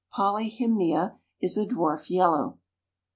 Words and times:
Polyhymnia 0.11 1.19
is 1.41 1.59
a 1.59 1.67
dwarf 1.67 2.09
yellow. 2.09 2.57